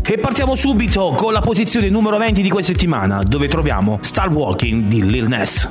[0.07, 4.87] e partiamo subito con la posizione numero 20 di questa settimana, dove troviamo Star Walking
[4.87, 5.69] di Lil Ness.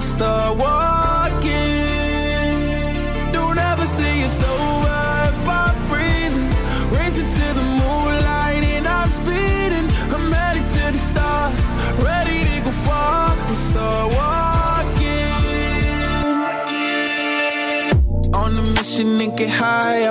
[0.00, 1.71] start walking.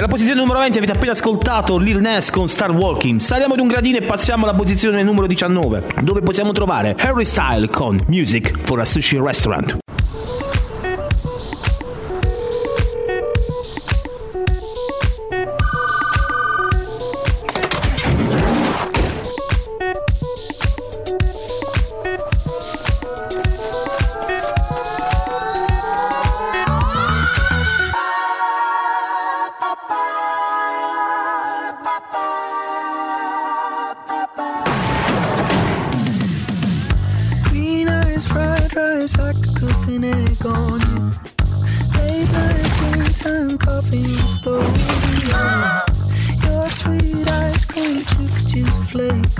[0.00, 3.20] alla posizione numero 20 avete appena ascoltato Lil Ness con Star Walking.
[3.20, 7.68] Saliamo di un gradino e passiamo alla posizione numero 19, dove possiamo trovare Harry Style
[7.68, 9.79] con Music for a Sushi Restaurant.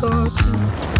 [0.03, 1.00] A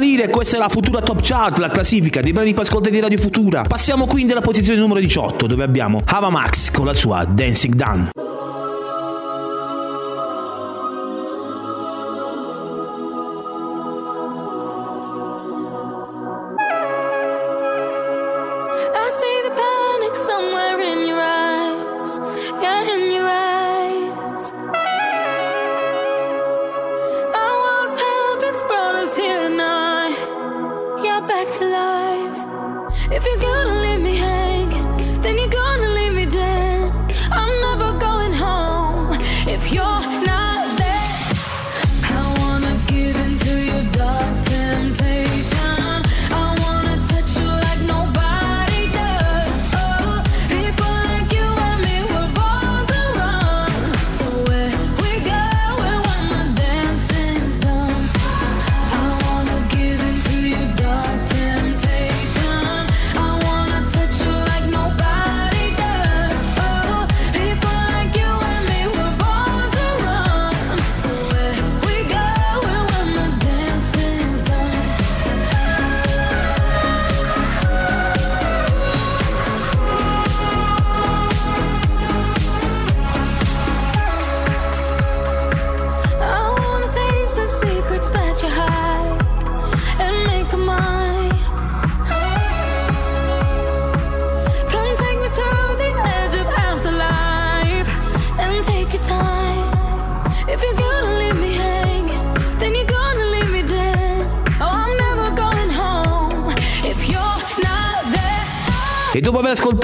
[0.00, 3.62] salire, questa è la futura top chart, la classifica dei brani ascoltati di Radio Futura.
[3.62, 8.29] Passiamo quindi alla posizione numero 18, dove abbiamo Ava Max con la sua Dancing Done.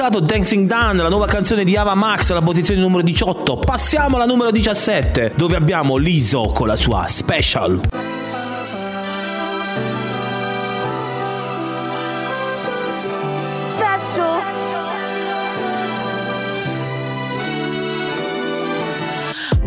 [0.07, 4.27] Ascoltato Dancing Done, la nuova canzone di Ava Max alla posizione numero 18, passiamo alla
[4.27, 7.81] numero 17, dove abbiamo Liso con la sua Special.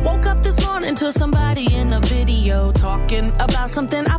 [0.04, 4.19] Woke up this morning to somebody in a video talking about something I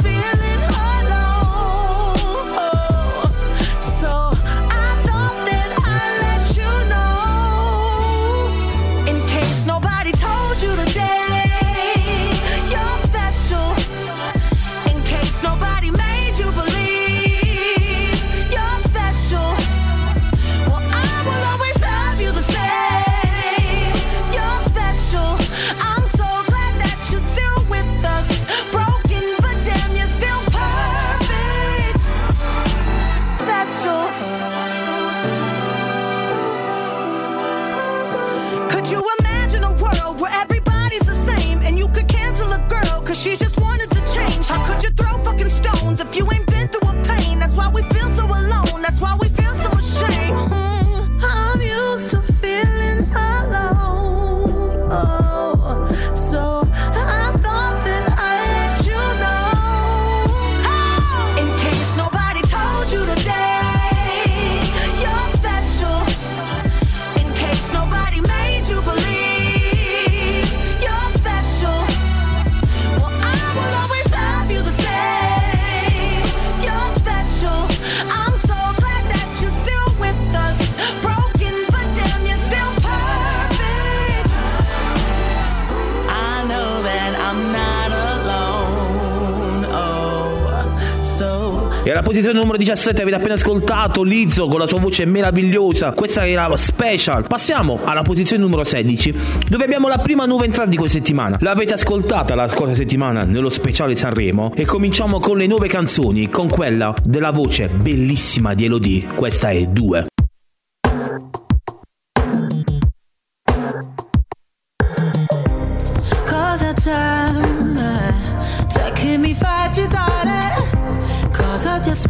[91.83, 95.93] E alla posizione numero 17 avete appena ascoltato Lizzo con la sua voce meravigliosa.
[95.93, 97.25] Questa era special.
[97.25, 99.15] Passiamo alla posizione numero 16,
[99.49, 101.37] dove abbiamo la prima nuova entrata di questa settimana.
[101.41, 104.51] L'avete ascoltata la scorsa settimana nello speciale Sanremo.
[104.55, 109.07] E cominciamo con le nuove canzoni, con quella della voce bellissima di Elodie.
[109.15, 110.10] Questa è 2.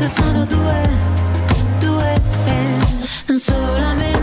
[0.00, 0.88] Cose sono due,
[1.78, 2.18] due.
[3.38, 4.19] Solamente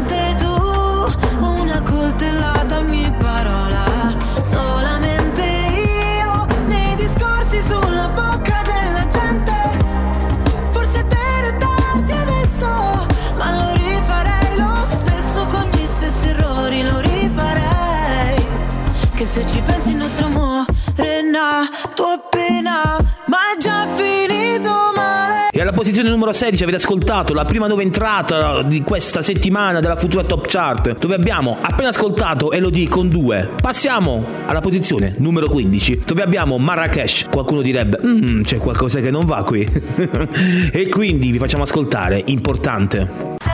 [25.88, 30.46] posizione numero 16 avete ascoltato la prima nuova entrata di questa settimana della futura Top
[30.46, 33.52] Chart, dove abbiamo appena ascoltato Elodie con due.
[33.62, 37.28] Passiamo alla posizione numero 15, dove abbiamo Marrakesh.
[37.30, 39.66] Qualcuno direbbe, "Mm, c'è qualcosa che non va qui.
[40.74, 43.47] e quindi vi facciamo ascoltare, importante.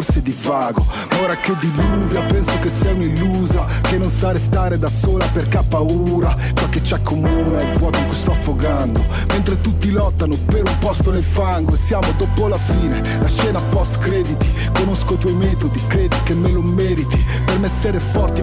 [0.00, 4.78] Forse di vago ma ora che diluvia penso che sei un'illusa che non sa restare
[4.78, 8.30] da sola perché ha paura ciò che ci accomuna è il vuoto in cui sto
[8.30, 13.28] affogando mentre tutti lottano per un posto nel fango e siamo dopo la fine la
[13.28, 18.00] scena post crediti conosco i tuoi metodi credi che me lo meriti per me essere
[18.00, 18.42] forti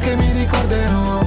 [0.00, 1.19] che mi ricorderò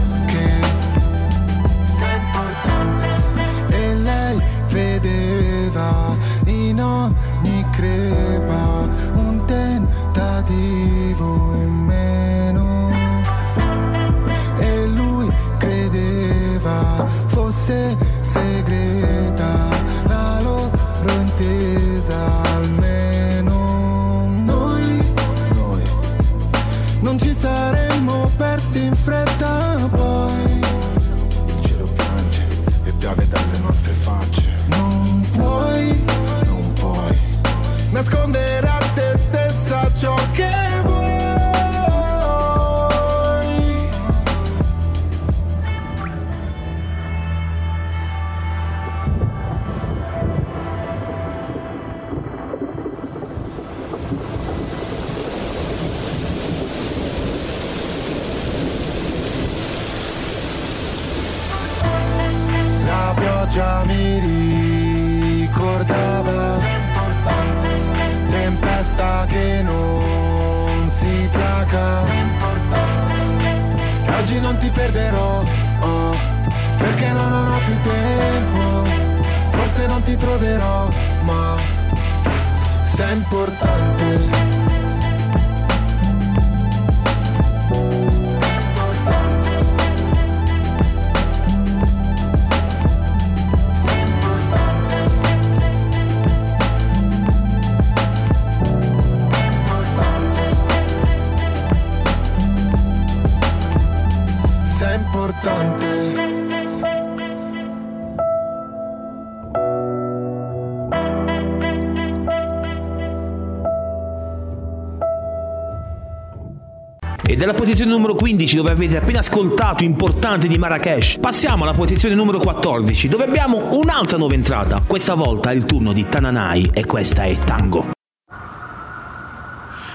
[117.34, 122.14] E dalla posizione numero 15 dove avete appena ascoltato Importante di Marrakesh, passiamo alla posizione
[122.14, 124.84] numero 14 dove abbiamo un'altra nuova entrata.
[124.86, 127.90] Questa volta è il turno di Tananai e questa è Tango.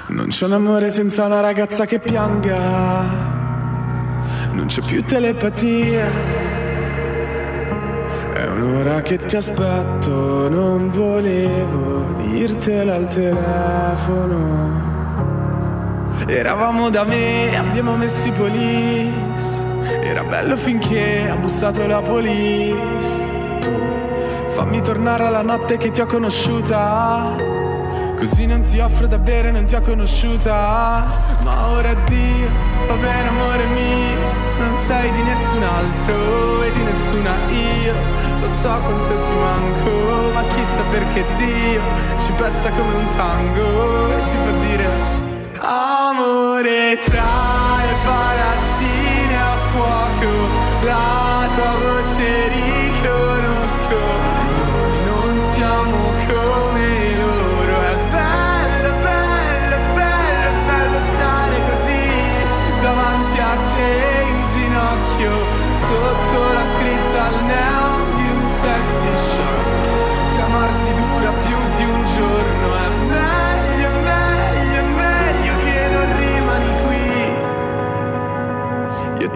[0.08, 3.02] Non c'è un amore senza una ragazza che pianga,
[4.50, 6.10] non c'è più telepatia.
[8.34, 14.97] È un'ora che ti aspetto, non volevo dirtelo al telefono.
[16.30, 19.64] Eravamo da me, abbiamo messo i police.
[20.02, 23.58] Era bello finché ha bussato la police.
[23.60, 23.70] Tu
[24.48, 27.34] fammi tornare alla notte che ti ho conosciuta.
[28.14, 31.06] Così non ti offro da bere, non ti ho conosciuta.
[31.42, 32.48] Ma ora addio,
[32.88, 34.18] va bene amore mio.
[34.58, 37.94] Non sei di nessun altro e di nessuna io.
[38.38, 41.80] Lo so quanto ti manco, ma chissà perché Dio
[42.18, 45.17] ci pesta come un tango e ci fa dire
[45.70, 50.48] Amore tra le palazzine a fuoco,
[50.82, 52.77] la tua voce riconosco.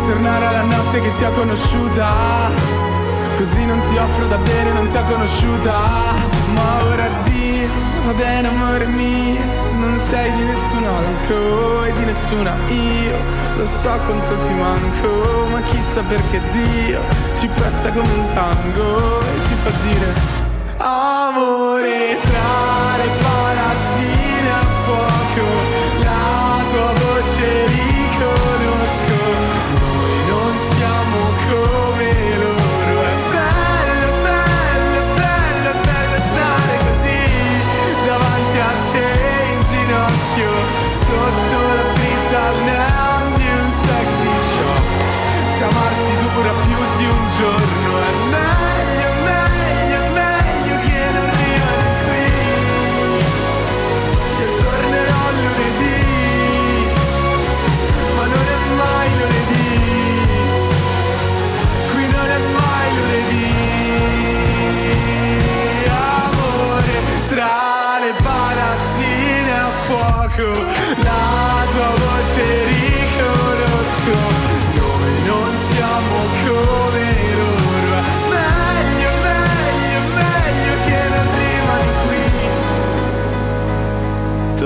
[0.00, 2.08] Tu fammi tornare alla notte che ti ho conosciuta.
[3.36, 5.72] Così non ti offro da bere, non ti ho conosciuta.
[6.52, 7.68] Ma ora addio,
[8.04, 9.40] va bene amore mio.
[9.78, 13.16] Non sei di nessun altro e di nessuna io.
[13.56, 17.00] Lo so quanto ti manco, ma chissà perché Dio
[17.34, 20.38] ci presta come un tango e ci fa dire
[20.78, 24.19] Amore tra le palazzine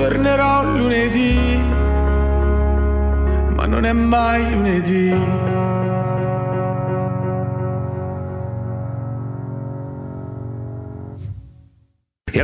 [0.05, 1.57] Tornerò lunedì,
[3.57, 5.54] ma non è mai lunedì.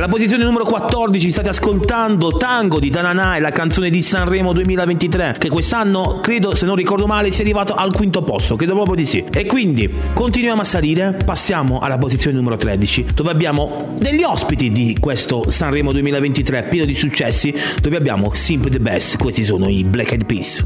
[0.01, 5.47] Alla posizione numero 14 state ascoltando Tango di Dananai, la canzone di Sanremo 2023, che
[5.47, 9.23] quest'anno, credo, se non ricordo male, sia arrivato al quinto posto, credo proprio di sì.
[9.31, 14.97] E quindi continuiamo a salire, passiamo alla posizione numero 13, dove abbiamo degli ospiti di
[14.99, 20.13] questo Sanremo 2023, pieno di successi, dove abbiamo Simply the Best, questi sono i Black
[20.13, 20.65] Eyed Peas.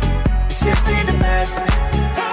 [0.61, 1.59] simply the best.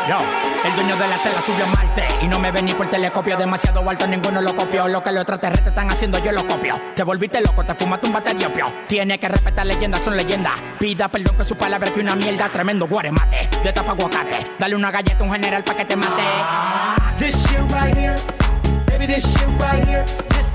[0.08, 0.18] Yo,
[0.64, 3.36] El dueño de la tela subió a Marte y no me vení por telescopio.
[3.36, 4.88] Demasiado alto, ninguno lo copió.
[4.88, 6.74] Lo que los extraterrestres están haciendo, yo lo copio.
[6.94, 8.66] Te volviste loco, te fumaste un bate de opio.
[8.86, 10.54] Tiene que respetar leyendas, son leyendas.
[10.78, 12.50] Pida perdón que su palabra que una mierda.
[12.50, 14.54] Tremendo guaremate, de tapa aguacate.
[14.58, 16.22] Dale una galleta a un general pa' que te mate.
[17.18, 18.16] This shit right here,
[18.86, 20.27] baby, this shit right here.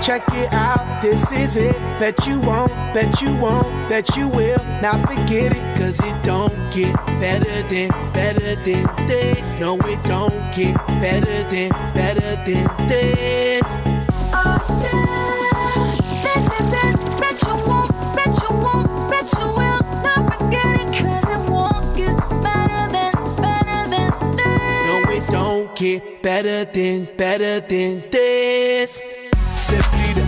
[0.00, 1.76] Check it out, this is it.
[1.98, 4.62] Bet you won't, bet you won't, bet you will.
[4.80, 9.58] Now forget it, cause it don't get better than, better than this.
[9.58, 13.62] No, it don't get better than, better than this.
[14.32, 15.96] Oh, yeah.
[16.22, 17.20] This is it.
[17.20, 19.82] Bet you won't, bet you won't, bet you will.
[20.04, 24.88] Not forget it, cause it won't get better than, better than this.
[24.88, 29.00] No, it don't get better than, better than this.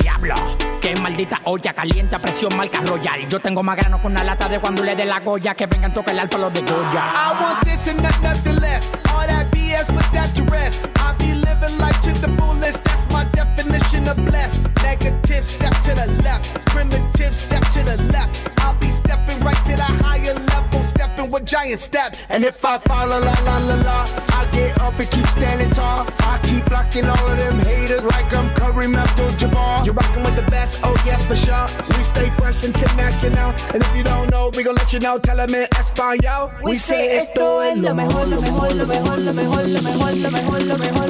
[0.00, 0.34] Diablo,
[0.80, 3.28] que maldita olla caliente a presión marca royal.
[3.28, 5.54] Yo tengo más grano con una lata de cuando le dé la goya.
[5.54, 7.04] Que vengan toca el alto los de Goya.
[7.14, 8.90] I want this and not nothing less.
[9.10, 10.99] All that BS, put that to rest.
[11.20, 12.84] Be living life to the fullest.
[12.84, 14.60] That's my definition of blessed.
[14.82, 16.64] Negative, step to the left.
[16.66, 18.50] Primitive, step to the left.
[18.60, 22.22] I'll be stepping right to the higher level, stepping with giant steps.
[22.28, 25.70] And if I fall, la la la la la, I get up and keep standing
[25.70, 26.06] tall.
[26.20, 29.84] I keep blocking all of them haters like I'm Kareem Abdul-Jabbar.
[29.84, 31.66] You're rocking with the best, oh yes for sure.
[31.96, 35.18] We stay fresh international, and if you don't know, we gon' let you know.
[35.18, 36.52] Tell them in Espanol.
[36.62, 40.30] We say esto es lo mejor, lo mejor, lo mejor, lo mejor, lo mejor, lo
[40.30, 41.09] mejor, lo mejor,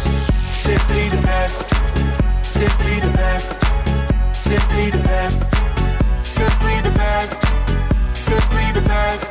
[0.61, 1.73] Simply the best.
[2.41, 3.63] Simply the best.
[4.31, 5.49] Simply the best.
[6.21, 7.41] Simply the best.
[8.13, 9.29] Simply the best.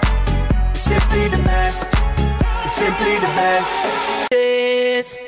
[0.72, 1.94] Simply the best.
[2.68, 3.68] Simply the best.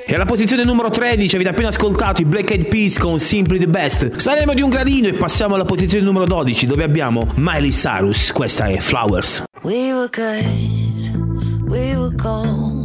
[0.04, 3.68] E alla posizione numero 13 avete appena ascoltato i Black Eyed Peas con Simply the
[3.68, 4.16] Best.
[4.16, 8.32] Saremo di un gradino e passiamo alla posizione numero 12 dove abbiamo Miley Cyrus.
[8.32, 9.44] Questa è Flowers.
[9.62, 12.81] We were good, we were gold.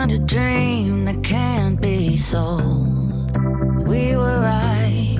[0.00, 3.36] Kind of dream that can't be sold.
[3.86, 5.18] We were right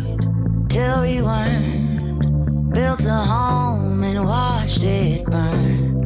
[0.70, 2.72] till we weren't.
[2.72, 6.00] Built a home and watched it burn.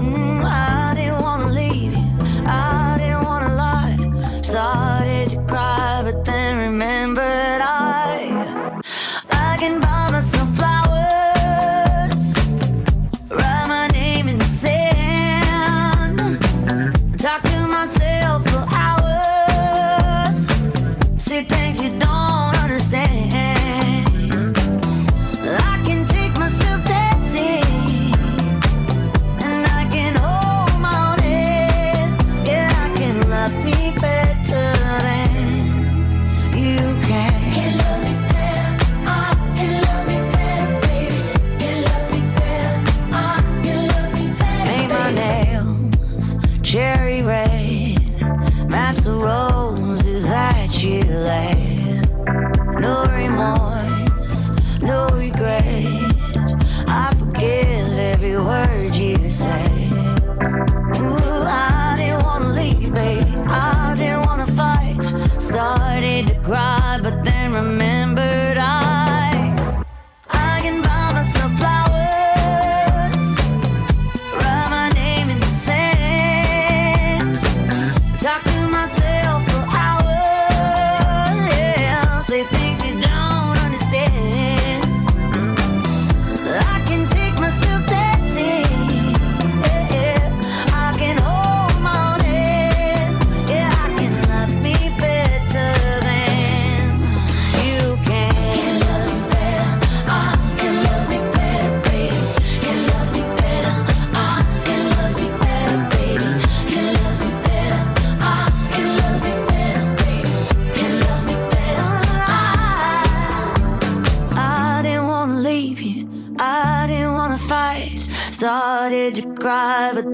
[0.00, 2.08] Mm, I didn't wanna leave you,
[2.46, 4.40] I didn't wanna lie.
[4.40, 6.41] Started to cry, but then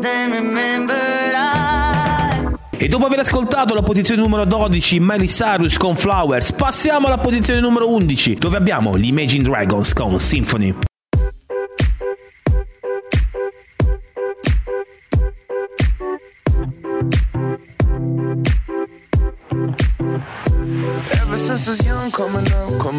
[0.01, 2.57] then remembered I.
[2.81, 7.61] E dopo aver ascoltato la posizione numero 12, Miley Cyrus con Flowers, passiamo alla posizione
[7.61, 10.88] numero 11, dove abbiamo gli Imagine Dragons con Symphony.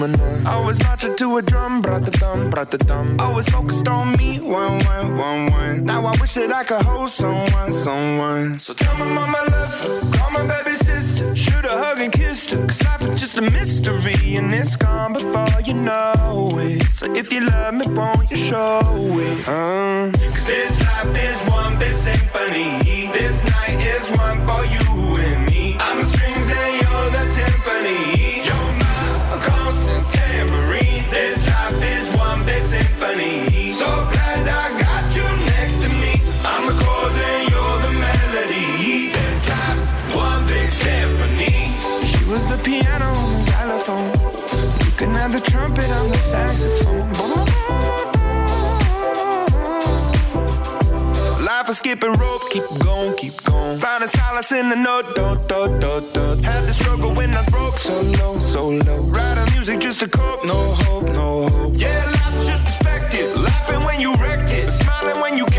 [0.01, 3.19] I was marching to a drum, brought the thumb, brought the thumb.
[3.19, 5.83] Always focused on me, one, one, one, one.
[5.83, 8.59] Now I wish that I could hold someone, someone.
[8.59, 12.13] So tell my mama I love her, call my baby sister, shoot a hug and
[12.13, 12.65] kiss her.
[12.65, 16.83] Cause life is just a mystery, and it's gone before you know it.
[16.93, 19.49] So if you love me, won't you show it?
[19.49, 20.11] Uh.
[20.13, 23.11] Cause this life is one big symphony.
[23.11, 24.98] This night is one for you
[42.39, 44.09] was the piano and the xylophone.
[44.85, 47.09] You can have the trumpet and the saxophone.
[51.43, 53.77] Life is skipping rope, keep going, keep going.
[53.79, 56.25] Finding solace in the note, do, do, do, do.
[56.47, 59.01] Had the struggle when I was broke, so low, so low.
[59.15, 61.73] Writing music just to cope, no hope, no hope.
[61.75, 63.35] Yeah, life's just perspective.
[63.35, 65.58] Laughing when you wrecked it, smiling when you kept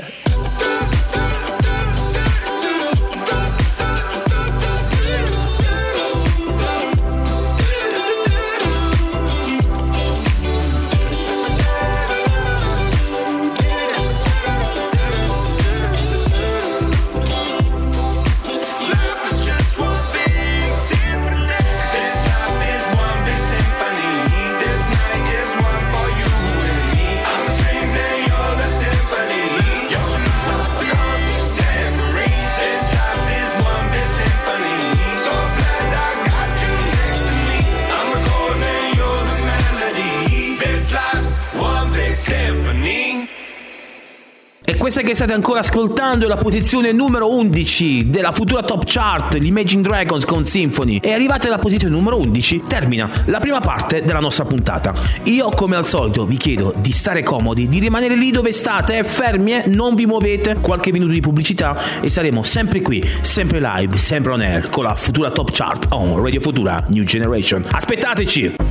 [44.71, 49.33] E questa che state ancora ascoltando è la posizione numero 11 della futura top chart,
[49.33, 50.99] l'Imagine Dragons con Symphony.
[51.01, 54.93] E arrivate alla posizione numero 11, termina la prima parte della nostra puntata.
[55.23, 59.51] Io, come al solito, vi chiedo di stare comodi, di rimanere lì dove state, fermi,
[59.51, 64.31] eh, non vi muovete, qualche minuto di pubblicità e saremo sempre qui, sempre live, sempre
[64.31, 67.65] on air, con la futura top chart on Radio Futura New Generation.
[67.69, 68.70] Aspettateci!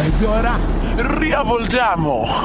[0.00, 0.58] Ed ora
[0.96, 2.42] riavvolgiamo.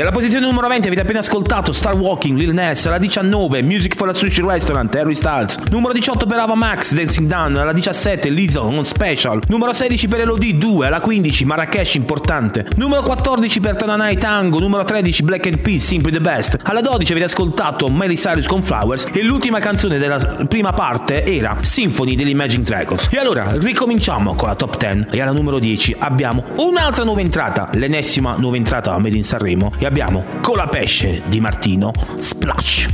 [0.00, 3.94] E alla posizione numero 20 avete appena ascoltato Star Walking, Lil Ness, alla 19 Music
[3.94, 8.30] for a Sushi Restaurant, Harry Styles, numero 18 per Ava Max, Dancing Down, alla 17
[8.30, 13.76] Lizzo on Special, numero 16 per Elodie 2, alla 15 Marrakesh Importante, numero 14 per
[13.76, 18.16] Tananai Tango, numero 13 Black and Peace, Simply the Best, alla 12 avete ascoltato Miley
[18.16, 20.16] Cyrus con Flowers e l'ultima canzone della
[20.48, 23.08] prima parte era Symphony dell'Imagine Dragons.
[23.12, 27.68] E allora ricominciamo con la top 10 e alla numero 10 abbiamo un'altra nuova entrata,
[27.74, 29.72] l'ennesima nuova entrata a Made in Sanremo.
[29.76, 32.88] E abbiamo con la pesce di Martino Splash.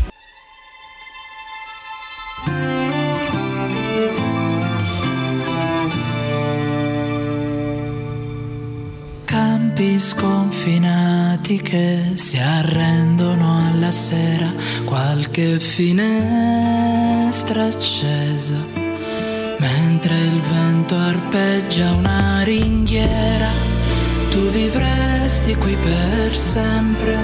[9.27, 14.51] Campi sconfinati che si arrendono alla sera,
[14.87, 18.57] qualche finestra accesa,
[19.59, 23.76] mentre il vento arpeggia una ringhiera,
[24.37, 27.17] tu vivresti qui per sempre,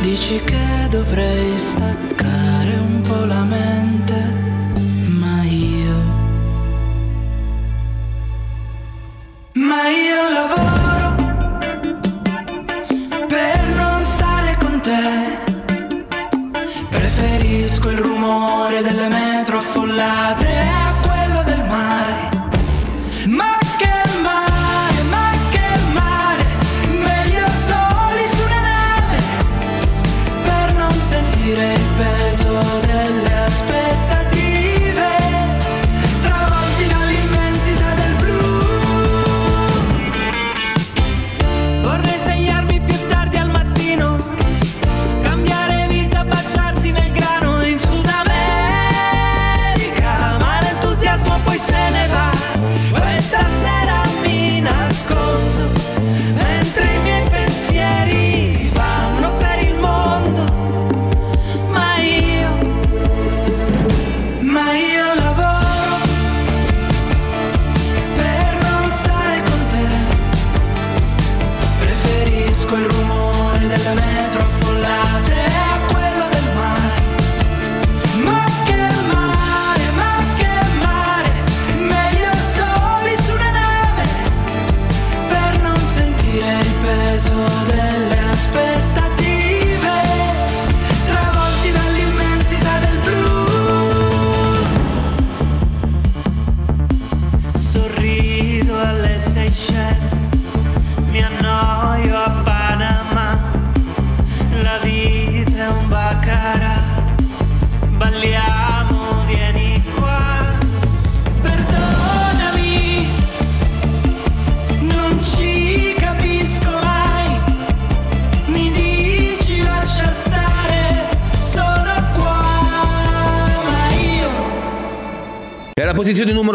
[0.00, 4.18] dici che dovrei staccare un po' la mente,
[5.20, 5.96] ma io,
[9.52, 11.08] ma io lavoro
[13.28, 15.06] per non stare con te.
[16.88, 20.83] Preferisco il rumore delle metro affollate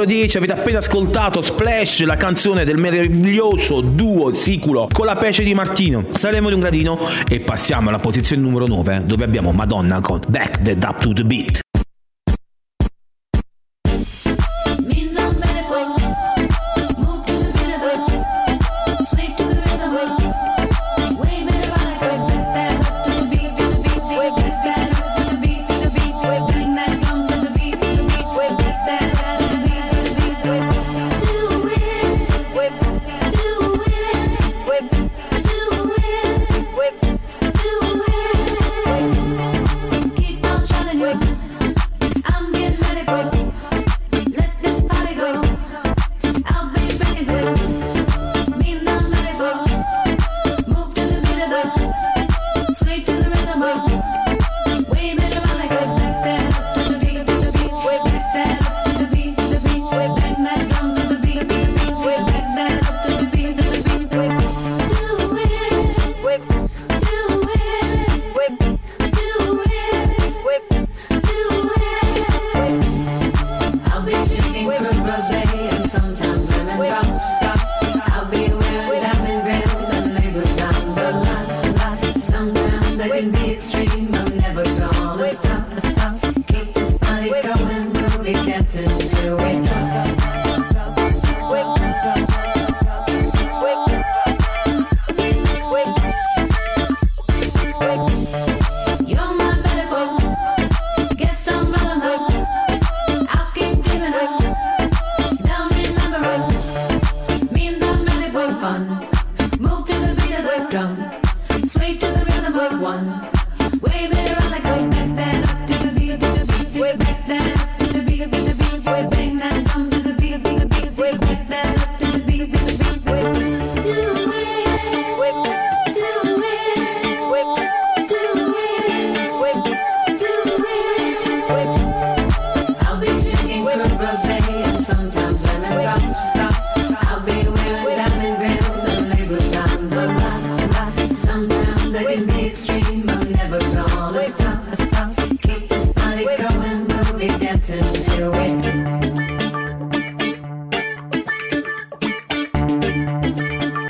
[0.10, 5.54] 10 avete appena ascoltato Splash, la canzone del meraviglioso duo siculo con la pesce di
[5.54, 6.06] Martino.
[6.10, 6.98] Saremo di un gradino
[7.30, 11.24] e passiamo alla posizione numero 9 dove abbiamo Madonna con Back the Up to the
[11.24, 11.69] Beat.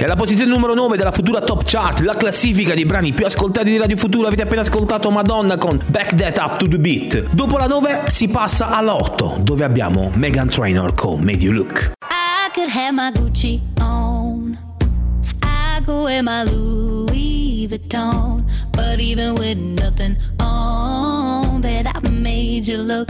[0.02, 3.70] E alla posizione numero 9 della futura top chart, la classifica dei brani più ascoltati
[3.70, 7.32] di Radio Futuro, avete appena ascoltato Madonna con Back That Up to the Beat.
[7.34, 11.92] Dopo la 9 si passa alla 8, dove abbiamo Megan Trainor con Made You Look.
[12.04, 14.58] I could have my Gucci on.
[15.44, 18.46] I could wear my Louis Vuitton.
[18.72, 23.10] But even with nothing on, bet I made you look.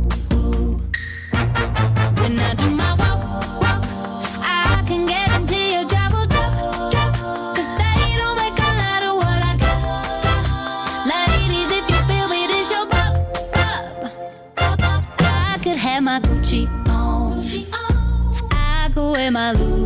[19.33, 19.80] I could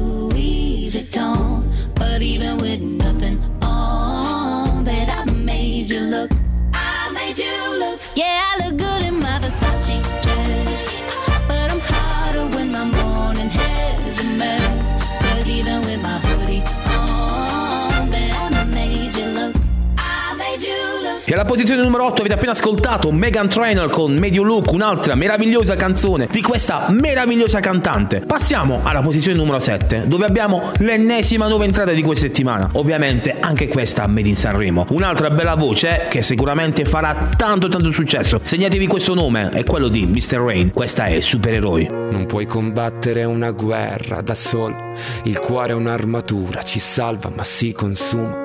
[21.46, 26.28] alla posizione numero 8 avete appena ascoltato Megan Trainor con You Look, un'altra meravigliosa canzone
[26.30, 28.22] di questa meravigliosa cantante.
[28.22, 32.70] Passiamo alla posizione numero 7, dove abbiamo l'ennesima nuova entrata di questa settimana.
[32.74, 34.86] Ovviamente anche questa Made in Sanremo.
[34.90, 38.40] Un'altra bella voce eh, che sicuramente farà tanto tanto successo.
[38.42, 40.40] Segnatevi questo nome, è quello di Mr.
[40.40, 40.72] Rain.
[40.74, 41.88] Questa è Supereroi.
[42.10, 44.94] Non puoi combattere una guerra da solo.
[45.26, 48.45] Il cuore è un'armatura, ci salva ma si consuma.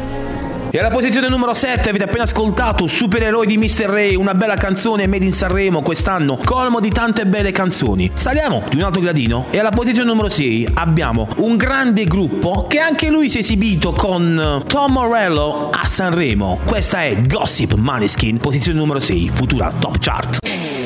[0.73, 3.87] E alla posizione numero 7 avete appena ascoltato Supereroi di Mr.
[3.87, 8.09] Ray, una bella canzone made in Sanremo quest'anno, colmo di tante belle canzoni.
[8.13, 12.79] Saliamo di un altro gradino e alla posizione numero 6 abbiamo un grande gruppo che
[12.79, 16.61] anche lui si è esibito con Tom Morello a Sanremo.
[16.63, 20.80] Questa è Gossip Maneskin, posizione numero 6, futura top chart.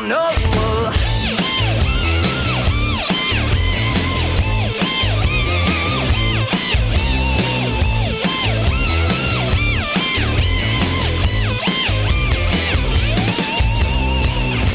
[0.00, 0.92] Don't know.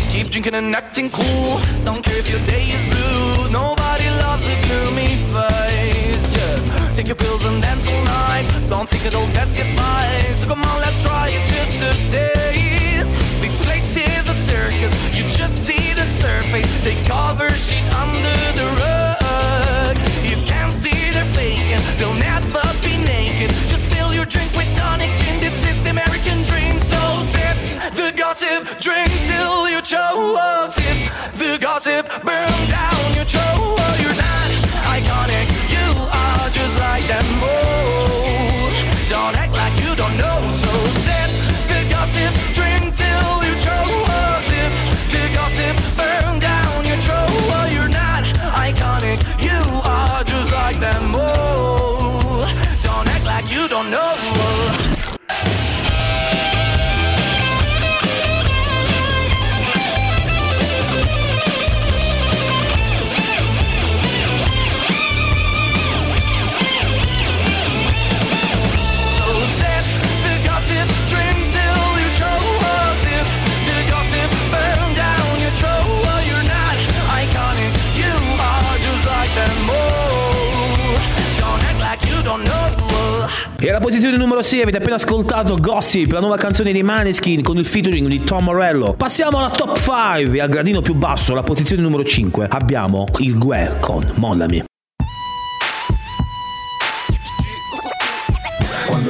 [0.10, 1.60] Keep drinking and acting cool.
[1.84, 3.50] Don't care if your day is blue.
[3.50, 6.36] Nobody loves a gloomy face.
[6.36, 8.48] Just take your pills and dance all night.
[8.70, 10.36] Don't think it'll best get by.
[10.36, 12.75] So come on, let's try it just a taste.
[13.46, 14.92] This place is a circus.
[15.16, 16.82] You just see the surface.
[16.82, 19.96] They cover shit under the rug.
[20.26, 21.80] You can't see they're faking.
[22.00, 23.52] They'll never be naked.
[23.70, 25.40] Just fill your drink with tonic gin.
[25.40, 26.80] This is the American dream.
[26.80, 27.56] So sip
[27.94, 30.72] the gossip, drink till you choke.
[30.72, 30.98] Sip
[31.38, 33.78] the gossip, burn down your throat.
[34.02, 34.50] You're not
[34.90, 38.74] iconic, you are just like them both.
[39.08, 40.55] Don't act like you don't know.
[83.66, 87.58] E alla posizione numero 6 avete appena ascoltato Gossip, la nuova canzone dei Maneskin con
[87.58, 88.94] il featuring di Tom Morello.
[88.94, 93.36] Passiamo alla top 5 e al gradino più basso, alla posizione numero 5, abbiamo il
[93.40, 94.75] Gue con Mollami.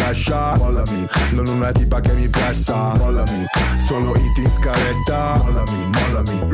[0.00, 3.44] flasha Mollami, non una tipa che mi pressa Mollami,
[3.78, 6.48] solo hit in scaletta Mollami, mollami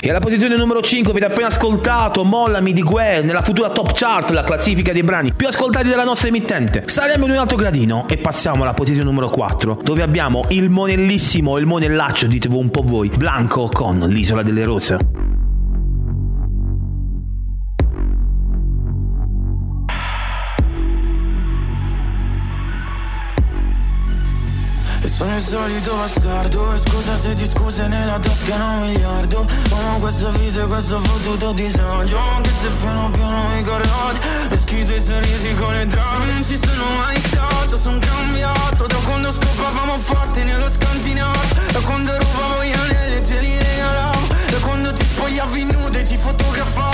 [0.00, 4.30] E alla posizione numero 5 avete appena ascoltato Mollami di Gue nella futura top chart,
[4.30, 6.82] la classifica dei brani più ascoltati dalla nostra emittente.
[6.86, 11.56] Saliamo di un altro gradino e passiamo alla posizione numero 4, dove abbiamo il monellissimo,
[11.56, 15.23] il monellaccio, ditevo un po' voi, Blanco con l'isola delle rose.
[25.14, 29.46] Sono il solito bastardo E scusa se ti scuse nella tasca un miliardo.
[29.70, 32.18] Amo questa vita e questo fottuto disagio.
[32.18, 34.18] Anche se piano piano mi corrodi
[34.50, 38.86] E schito i sorrisi con le drame Non ci sono mai stato, sono cambiato.
[38.86, 44.26] Da quando scopavamo forte nello scantinato Da quando rubavo gli anelli e te li regalavo.
[44.50, 46.93] Da quando ti spogliavi nude e ti fotografavo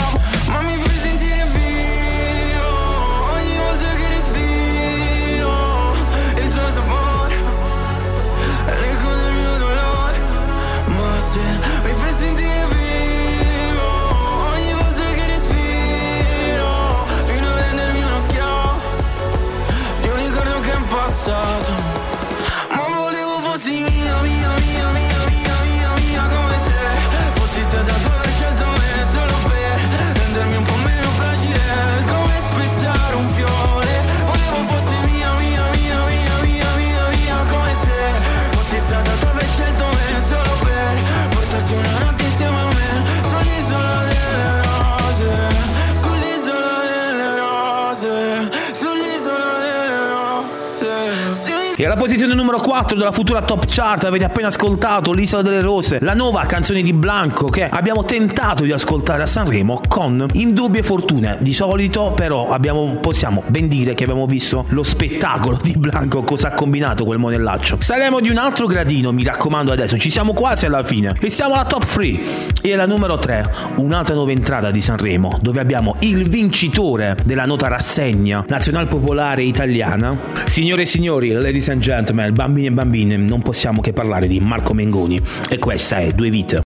[52.10, 56.44] posizione numero 4 della futura top chart avete appena ascoltato L'isola delle rose, la nuova
[56.44, 61.36] canzone di Blanco che abbiamo tentato di ascoltare a Sanremo con indubbie fortune.
[61.38, 66.48] Di solito però abbiamo, possiamo ben dire che abbiamo visto lo spettacolo di Blanco, cosa
[66.48, 67.76] ha combinato quel monellaccio.
[67.78, 71.14] Saliamo di un altro gradino, mi raccomando adesso, ci siamo quasi alla fine.
[71.20, 72.20] E siamo alla top 3
[72.60, 77.68] e alla numero 3, un'altra nuova entrata di Sanremo dove abbiamo il vincitore della nota
[77.68, 80.18] rassegna nazional popolare italiana.
[80.46, 84.74] Signore e signori, ladies and gentlemen, bambini e bambine, non possiamo che parlare di Marco
[84.74, 86.62] Mengoni e questa è Due Vite.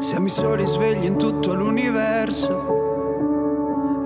[0.00, 2.72] Siamo i soli svegli in tutto l'universo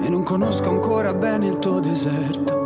[0.01, 2.57] e non conosco ancora bene il tuo deserto.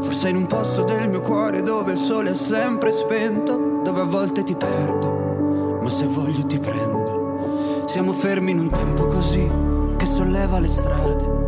[0.00, 4.04] Forse in un posto del mio cuore dove il sole è sempre spento, dove a
[4.04, 7.82] volte ti perdo, ma se voglio ti prendo.
[7.86, 9.50] Siamo fermi in un tempo così
[9.96, 11.47] che solleva le strade,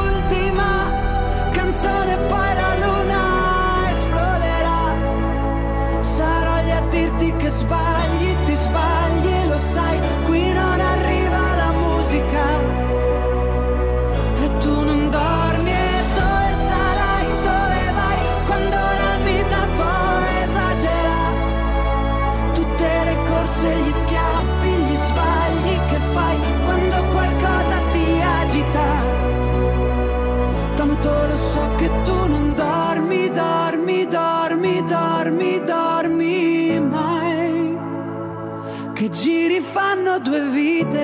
[1.81, 2.50] canzone, poi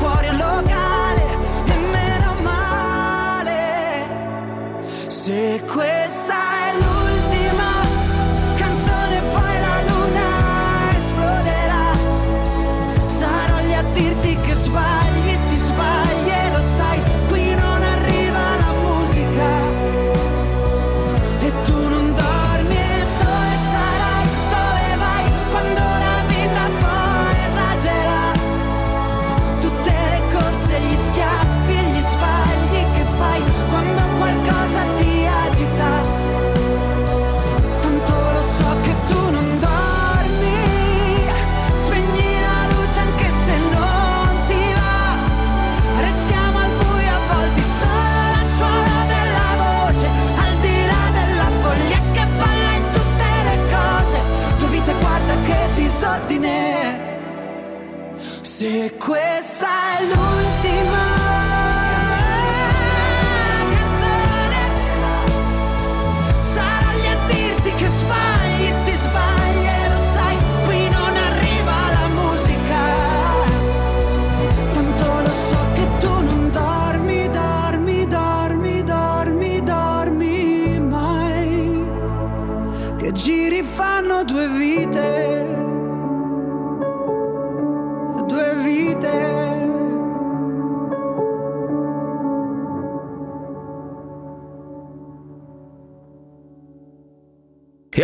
[0.00, 1.24] fuori al locale
[1.66, 4.08] e meno male.
[5.08, 6.49] Se questa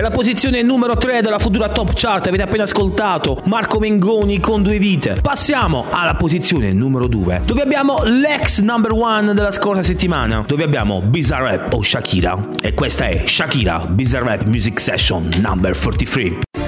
[0.06, 4.78] alla posizione numero 3 della futura top chart avete appena ascoltato Marco Mengoni con due
[4.78, 5.18] vite.
[5.20, 11.00] Passiamo alla posizione numero 2, dove abbiamo l'ex number one della scorsa settimana, dove abbiamo
[11.00, 12.50] Bizarre Rap o Shakira.
[12.60, 16.65] E questa è Shakira Bizarre Rap Music Session number 43.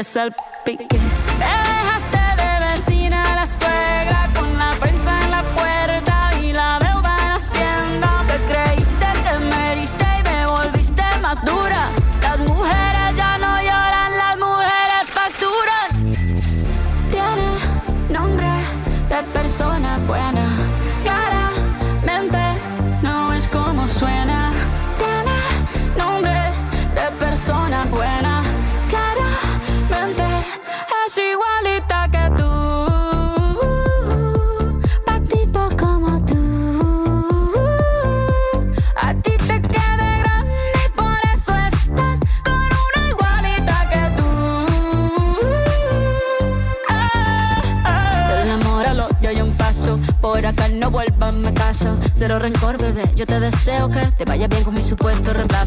[0.00, 0.39] yourself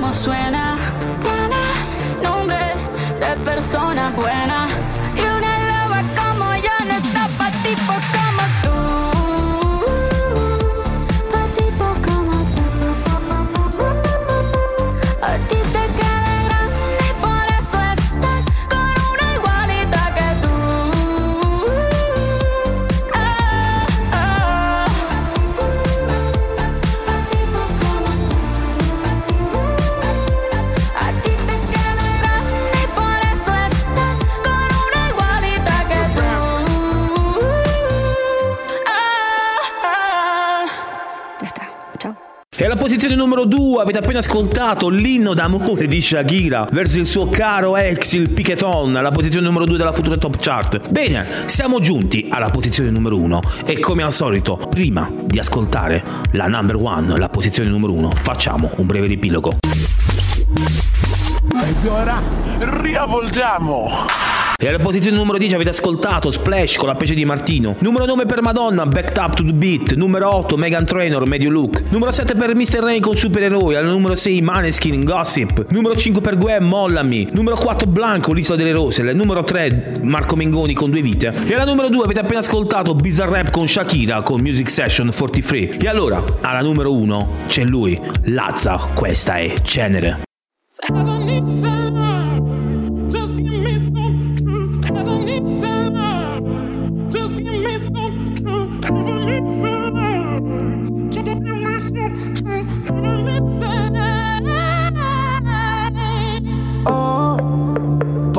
[0.00, 0.76] cómo suena.
[1.22, 1.62] Buena,
[2.22, 2.74] nombre
[3.20, 4.79] de persona buena.
[43.10, 48.12] Posizione numero 2 avete appena ascoltato l'inno d'amore di Shakira verso il suo caro ex,
[48.12, 50.88] il Piqueton, alla posizione numero 2 della futura top chart.
[50.90, 56.02] Bene, siamo giunti alla posizione numero 1 e come al solito, prima di ascoltare
[56.32, 59.58] la number 1, la posizione numero 1, facciamo un breve riepilogo.
[61.62, 62.22] Ed ora
[62.58, 64.29] riavvolgiamo.
[64.62, 67.76] E alla posizione numero 10 avete ascoltato Splash con la pece di Martino.
[67.78, 69.94] Numero 9 per Madonna, Backed Up to the Beat.
[69.94, 71.84] Numero 8 Megan Trainor, Medio Look.
[71.88, 72.80] Numero 7 per Mr.
[72.80, 73.74] Rain con Supereroi.
[73.76, 75.64] Al numero 6 Maneskin, Gossip.
[75.70, 77.28] Numero 5 per Gwen, Mollami.
[77.32, 79.00] Numero 4 Blanco, L'isola delle rose.
[79.00, 81.32] Il numero 3 Marco Mengoni con Due vite.
[81.46, 85.78] E alla numero 2 avete appena ascoltato Bizarre Rap con Shakira con Music Session 43.
[85.78, 88.76] E allora, alla numero 1 c'è lui, Lazza.
[88.94, 90.20] Questa è Cenere.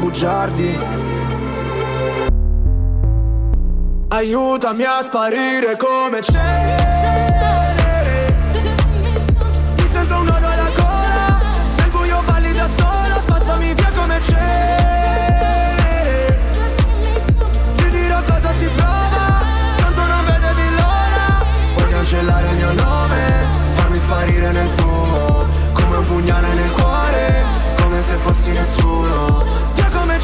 [0.00, 0.78] bugiardi.
[4.08, 7.54] Aiutami a sparire come cenere
[9.76, 11.40] Mi sento un nodo alla gola
[11.76, 14.79] Nel buio balli da sola Spazzami via come cenere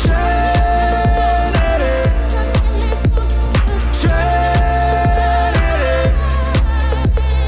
[0.06, 1.94] cenere.
[3.90, 5.94] Cenere.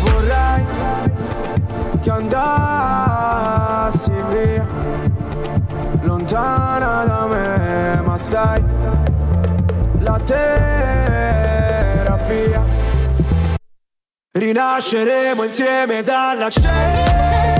[0.02, 0.66] Vorrei
[2.00, 4.66] che andassi via
[6.02, 8.62] Lontana da me Ma sai
[10.00, 10.46] La terapia.
[14.30, 17.57] Rinasceremo insieme dalla cenere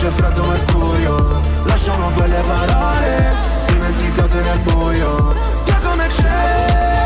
[0.00, 1.40] Invece freddo mercurio.
[1.64, 3.34] Lasciamo quelle parole
[3.66, 5.34] Dimenticate nel buio.
[5.66, 6.99] Via come cenere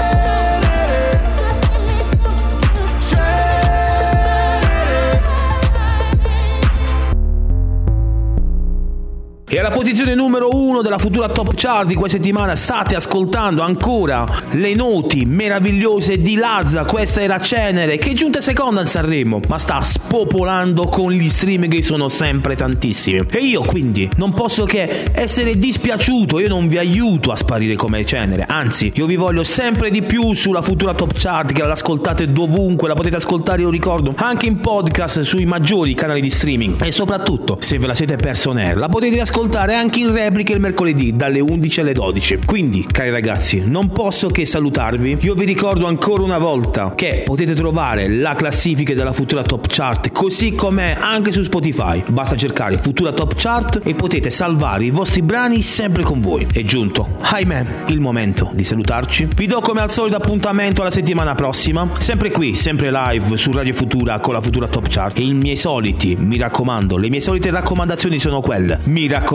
[9.54, 14.26] E alla posizione numero uno della futura top chart di questa settimana state ascoltando ancora
[14.50, 16.84] le noti meravigliose di Lazza.
[16.84, 21.68] Questa era Cenere, che è giunta seconda a Sanremo, ma sta spopolando con gli stream
[21.68, 23.24] che sono sempre tantissimi.
[23.30, 28.04] E io quindi non posso che essere dispiaciuto, io non vi aiuto a sparire come
[28.04, 32.88] Cenere, anzi, io vi voglio sempre di più sulla futura top chart, che l'ascoltate dovunque,
[32.88, 36.82] la potete ascoltare, io ricordo, anche in podcast sui maggiori canali di streaming.
[36.82, 41.14] E soprattutto, se ve la siete perso la potete ascoltare anche in replica il mercoledì
[41.14, 42.38] dalle 11 alle 12.
[42.44, 45.18] Quindi, cari ragazzi, non posso che salutarvi.
[45.20, 50.12] Io vi ricordo ancora una volta che potete trovare la classifica della futura top chart
[50.12, 52.02] così com'è anche su Spotify.
[52.08, 56.46] Basta cercare futura top chart e potete salvare i vostri brani sempre con voi.
[56.50, 59.28] È giunto, ahimè, il momento di salutarci.
[59.34, 63.72] Vi do come al solito appuntamento alla settimana prossima, sempre qui, sempre live su Radio
[63.72, 65.18] Futura con la futura top chart.
[65.18, 68.80] E i miei soliti, mi raccomando, le mie solite raccomandazioni sono quelle.
[68.84, 69.33] Mi raccomando,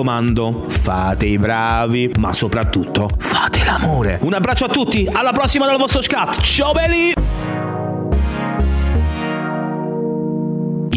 [0.68, 4.20] fate i bravi, ma soprattutto fate l'amore.
[4.22, 6.40] Un abbraccio a tutti, alla prossima dal vostro scat.
[6.42, 7.39] Ciao belli!